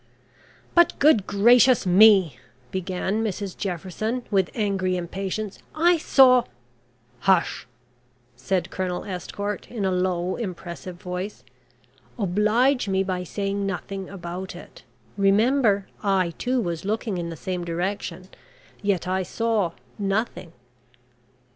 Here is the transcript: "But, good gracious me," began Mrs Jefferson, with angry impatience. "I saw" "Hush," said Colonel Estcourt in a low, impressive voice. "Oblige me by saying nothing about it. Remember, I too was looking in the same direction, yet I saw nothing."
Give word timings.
"But, 0.73 0.97
good 0.97 1.27
gracious 1.27 1.85
me," 1.85 2.39
began 2.71 3.23
Mrs 3.23 3.55
Jefferson, 3.55 4.23
with 4.31 4.49
angry 4.55 4.97
impatience. 4.97 5.59
"I 5.75 5.97
saw" 5.97 6.45
"Hush," 7.29 7.67
said 8.35 8.71
Colonel 8.71 9.03
Estcourt 9.05 9.69
in 9.69 9.85
a 9.85 9.91
low, 9.91 10.37
impressive 10.37 10.95
voice. 10.99 11.43
"Oblige 12.17 12.87
me 12.87 13.03
by 13.03 13.23
saying 13.23 13.67
nothing 13.67 14.09
about 14.09 14.55
it. 14.55 14.81
Remember, 15.17 15.85
I 16.01 16.31
too 16.39 16.59
was 16.59 16.83
looking 16.83 17.19
in 17.19 17.29
the 17.29 17.35
same 17.37 17.63
direction, 17.63 18.27
yet 18.81 19.07
I 19.07 19.21
saw 19.21 19.73
nothing." 19.99 20.51